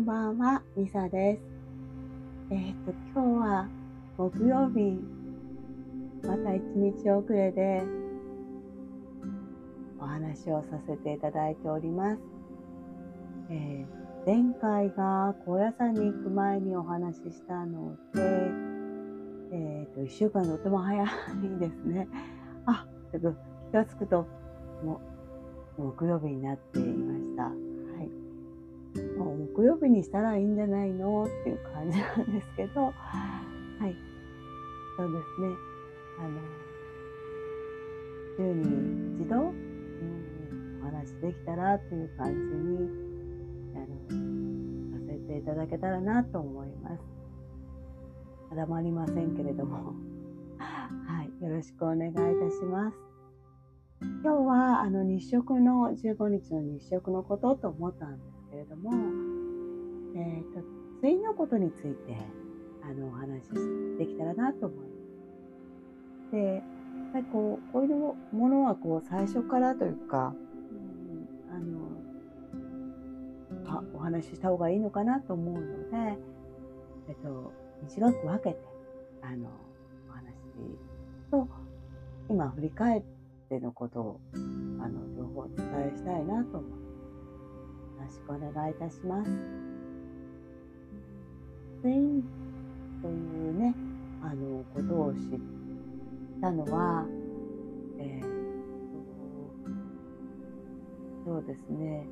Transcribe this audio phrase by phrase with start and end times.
[0.00, 1.42] んばんは、ミサです。
[2.50, 3.68] えっ、と、今日は
[4.16, 4.98] 木曜日、
[6.26, 7.82] また一日遅れで
[10.00, 12.20] お話をさせていただいております。
[13.50, 18.22] えー、前回が高野山に行く前にお話ししたので、
[19.52, 21.06] えっ、と、一週間とても早い
[21.58, 22.08] ですね。
[22.64, 23.34] あ、ちょっと
[23.70, 24.26] 気がつくと、
[24.82, 24.98] も
[25.76, 27.69] う木曜日になっていました。
[29.20, 33.94] もう木曜日にしたらいいんじゃないのっていう感じなんですけど、はい。
[34.96, 35.48] そうですね。
[36.18, 36.40] あの、
[38.38, 42.88] 週に一度、うん、お話できたらっていう感じに、
[43.76, 47.02] あの、させていただけたらなと思います。
[48.50, 49.92] 定まりませんけれども、
[50.58, 51.44] はい。
[51.44, 52.96] よろしくお願いいたします。
[54.00, 58.90] 今日はあの日食の15日の日食のことと思ったんですけれども、
[60.16, 60.60] えーと、
[61.00, 62.16] 対のことについて
[62.82, 63.50] あのお話し
[63.98, 66.32] できたらなと思います。
[66.32, 66.62] でやっ
[67.12, 67.90] ぱりこうこういう
[68.36, 70.34] ものはこう最初からというか、
[71.50, 71.58] うん、あ
[73.68, 76.18] のあお話しした方がいいのかなと思うので、
[77.08, 78.58] えっと、短く分けて
[79.22, 79.48] あの
[80.08, 80.24] お話
[81.30, 81.48] と
[82.28, 83.02] 今振り返っ
[83.48, 86.89] てのことをあの両方お伝えしたいなと思います。
[88.00, 89.30] よろしくお願いいたします。
[91.82, 92.22] ツイン
[93.02, 93.74] というね、
[94.22, 95.20] あの、ことを知っ
[96.40, 97.04] たのは、
[97.98, 98.24] えー、
[101.26, 102.06] そうですね。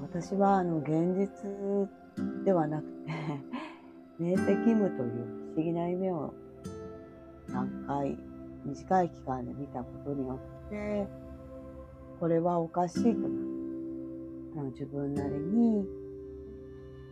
[0.00, 1.28] 私はあの現実
[2.44, 3.12] ではなくて
[4.18, 5.10] 明晰夢という
[5.54, 6.32] 不思議な夢を
[7.48, 8.18] 3回
[8.64, 11.06] 短い期間で見たことによって
[12.20, 13.47] これはおかしいと
[14.58, 15.86] の自分なりに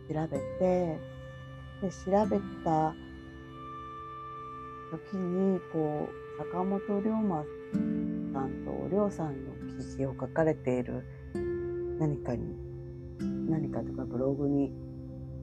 [0.09, 0.99] 調べて
[1.81, 2.95] で調べた
[4.91, 7.43] 時にこう坂本龍馬
[8.33, 11.03] さんと龍さんの記事を書かれている
[11.99, 12.55] 何かに
[13.49, 14.71] 何かとかブログに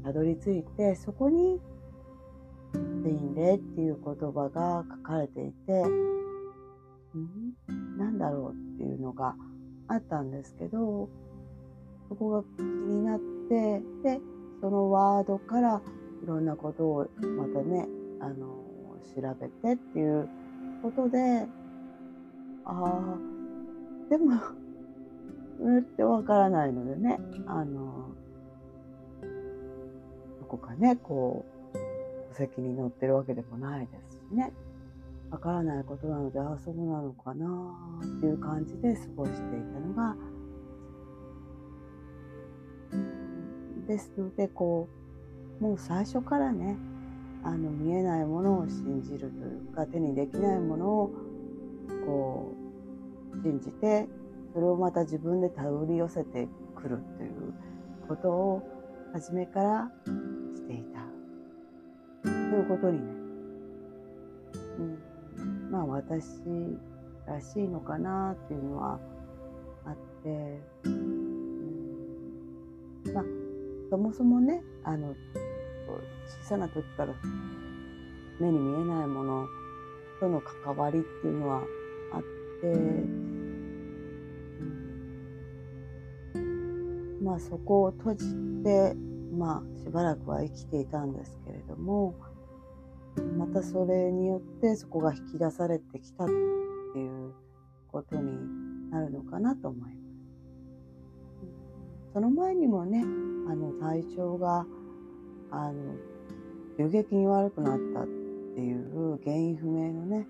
[0.03, 1.61] たどり着いてそこに
[3.03, 5.89] 「ツインレイ」っていう言葉が書かれていてん？
[7.99, 8.53] なんだろう？
[8.53, 9.37] っていうのが
[9.89, 11.09] あったんですけど
[12.15, 14.21] そこが気になってで
[14.61, 15.83] そのワードから
[16.23, 17.89] いろんなことをまたね
[18.21, 18.47] あの
[19.17, 20.29] 調べてっていう
[20.81, 21.47] ことで
[22.65, 23.19] ああ
[24.09, 24.35] でも
[25.61, 28.11] うってわからないのでねあの
[30.39, 31.79] どこかねこう
[32.31, 34.53] 戸籍に載ってるわけでもないですしね
[35.31, 37.75] わからないことなのでああそうなのかな
[38.05, 40.17] っていう感じで過ごしていたのが
[43.87, 44.89] ですのでこ
[45.61, 46.77] うもう最初からね
[47.45, 51.11] あの見えないものを信じるというか手にできないものを
[52.07, 52.55] こ
[53.39, 54.09] う信じて
[54.55, 57.55] それをまた自分で手繰り寄せてくるという
[58.09, 58.63] ことを
[59.13, 59.91] 初めから
[60.55, 61.05] していた。
[62.23, 63.05] ということにね、
[65.39, 66.25] うん、まあ私
[67.27, 68.99] らしいのかなっていうのは
[69.85, 70.61] あって、
[73.91, 75.15] そもそもねあの
[76.43, 77.15] 小さな時から
[78.41, 79.47] 目に見えないもの
[80.21, 81.63] との関わりっていうのは
[82.13, 82.23] あっ
[82.61, 82.67] て、
[86.35, 88.27] うん、まあそこを閉じ
[88.65, 88.95] て
[89.37, 92.15] まあしばらくは生きていたんですけれども
[93.39, 97.33] またそれによってそこが引き出されてきたっていう
[97.89, 100.04] ことになるのかなと思います。
[102.15, 104.65] その前にもねあの体調が
[105.51, 105.75] あの
[106.79, 108.07] 急激に悪くなったっ
[108.55, 110.27] ていう原因不明のね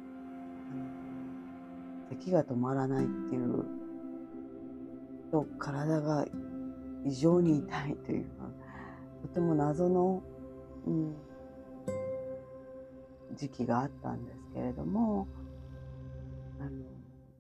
[2.09, 3.67] 咳が止まらないっていう
[5.31, 6.25] と体が
[7.05, 8.49] 異常に痛いというか
[9.21, 10.23] とても謎の、
[10.87, 11.15] うん、
[13.37, 15.29] 時期があったんですけれども
[16.61, 16.71] あの、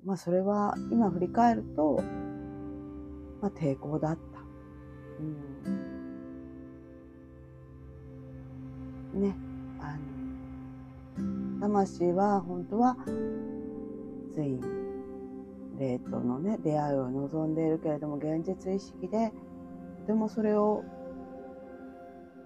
[0.04, 2.02] まあ、それは今振り返ると、
[3.40, 4.33] まあ、抵抗だった。
[9.14, 9.20] うん。
[9.20, 9.34] ね
[9.80, 9.96] あ
[11.20, 12.96] の魂は本当は
[14.34, 14.58] つい
[15.78, 19.32] 霊とのね出会いを望んでいるけれども現実意識で
[20.00, 20.84] とてもそれを、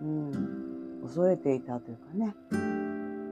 [0.00, 2.34] うん、恐れていたというかね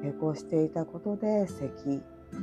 [0.03, 2.37] 抵抗していたことで咳、う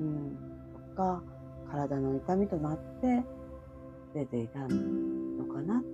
[0.00, 0.36] ん、
[0.72, 1.22] とか
[1.70, 3.24] 体の痛みとなって
[4.14, 4.66] 出ていたの
[5.52, 5.86] かなと。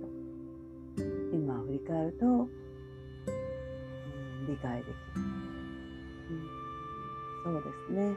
[1.33, 2.47] 今振り返ると、うん、
[4.47, 4.93] 理解できる、
[6.29, 8.15] うん、そうですね。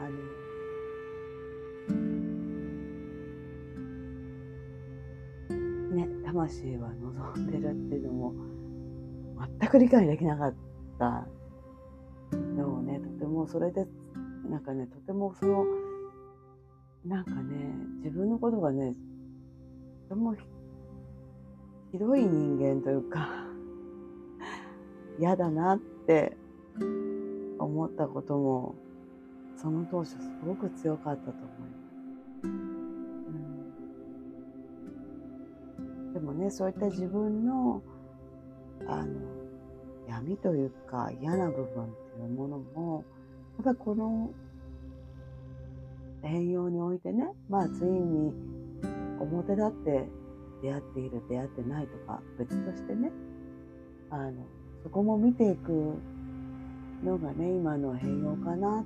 [0.00, 0.08] あの
[5.94, 8.34] ね魂は望んでるっていうのも
[9.60, 10.54] 全く理解できなかっ
[10.98, 11.26] た
[12.32, 13.86] のをねとてもそれで
[14.48, 15.66] なんかねとてもその
[17.04, 18.94] なんかね自分のことがね
[20.08, 20.34] とても
[21.92, 23.28] ひどい人間というか
[25.18, 26.36] 嫌だなって
[27.58, 28.74] 思ったことも
[29.56, 32.48] その当初すごく強かったと思います。
[36.04, 37.82] うん、でもねそういった自分の
[38.86, 39.06] あの
[40.08, 43.04] 闇というか嫌な部分っていうものも
[43.64, 44.30] やっぱこの
[46.22, 48.32] 変容においてねまあついに
[49.18, 50.08] 表立って
[50.62, 53.10] 出会っている出会ってないとか別としてね
[54.10, 54.32] あの
[54.82, 55.94] そこも見ていく
[57.04, 58.84] のがね今の変容かな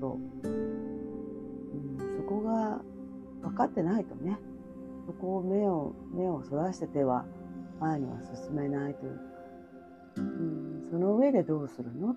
[0.00, 2.80] と、うん、そこが
[3.42, 4.38] 分かってないとね
[5.06, 7.24] そこを目を目をそらしてては
[7.80, 9.20] 前には進めないというか、
[10.16, 12.16] うん、その上でどうするの？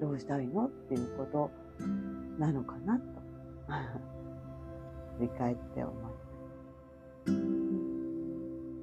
[0.00, 0.66] どうしたいの？
[0.66, 1.50] っていうこと
[2.38, 3.04] なのかなと。
[5.18, 6.19] 振り返って思います。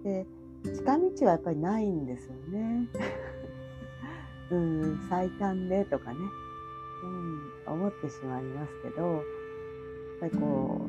[0.07, 0.25] で
[0.63, 2.88] 近道はやっぱりないんですよね。
[4.50, 6.19] うん最短でとかね、
[7.68, 9.24] うん、思ってしまいますけどやっ
[10.21, 10.88] ぱりこ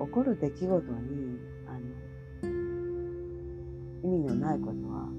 [0.00, 1.78] う起こる出来事にあ
[2.42, 2.50] の
[4.02, 5.10] 意味のないことは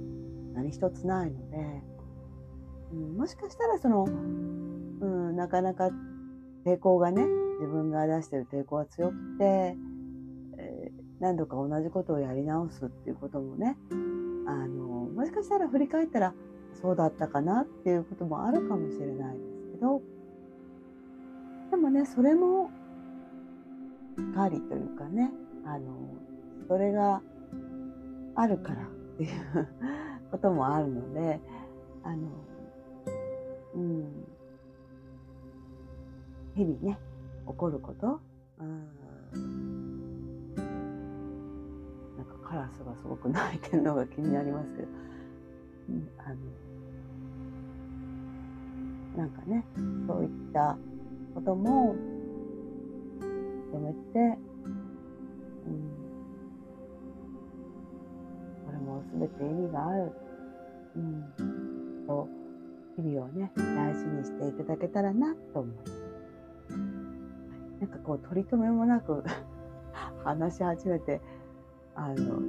[0.56, 1.84] 何一つないので、
[2.94, 5.92] うん、もしかしたらその、うん、なかなか
[6.66, 7.24] 抵抗がね
[7.60, 9.78] 自分が出してる抵抗が強くて、
[11.20, 16.34] 何度か同じことをやり直すっていうこともねあのもしかしたら振り返ったら
[16.82, 20.02] そうだったかなっていうこともあるかもしれないですけど
[21.72, 22.70] でもねそれも
[24.36, 25.32] 狩りというかね
[25.66, 25.98] あの
[26.68, 27.22] それが
[28.36, 29.68] あるからっていう
[30.32, 31.40] こともあるので
[32.04, 32.28] あの
[33.76, 34.28] うん。
[36.58, 36.98] 日々ね
[37.48, 38.20] 起こること、
[38.60, 38.88] うん、
[42.28, 44.88] かカラスがすごく鳴いてるのが気になりますけど、
[45.90, 46.36] うん、あの
[49.18, 49.66] なんかね
[50.08, 50.78] そういった
[51.34, 51.96] ことも
[53.74, 55.82] 認めて、うん、
[58.66, 60.12] これも全て意味がある、
[60.96, 62.28] うん、と
[62.96, 66.08] 日々をね大事にしていただけたらなと思います。
[67.80, 69.24] なんかこう取り留めもなく
[70.24, 71.22] 話し始めて
[71.98, 72.40] あの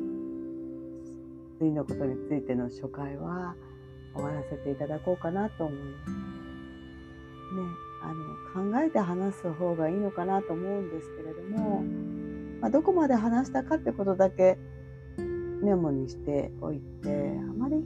[1.58, 3.54] 次のことについての初回は
[4.14, 6.10] 終わらせていただこうかなと思います。
[6.10, 7.62] ね、
[8.02, 11.82] あの考えて話す方がいいのかなと思うんですけれども、
[12.60, 14.58] まあ、どこまで話したかってことだけ
[15.62, 17.82] メモにしておいてあまり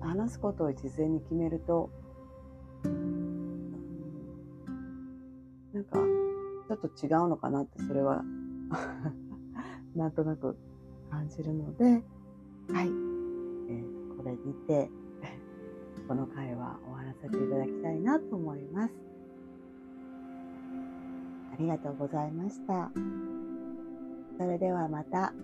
[0.00, 1.90] 話すことを事前に決めると
[5.74, 5.98] なんか
[6.68, 8.22] ちょっと違うのかなってそれは
[9.96, 10.56] なんとなく
[11.10, 14.88] 感じるのではい、えー、これにて
[16.08, 18.94] この回は終わらせていただきたいなと思います。
[21.52, 22.90] ありがとうございました。
[24.38, 25.34] それではまた。